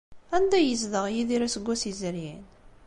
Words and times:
Anda 0.35 0.55
ay 0.57 0.65
yezdeɣ 0.69 1.05
Yidir 1.09 1.41
aseggas 1.43 1.83
yezrin? 1.85 2.41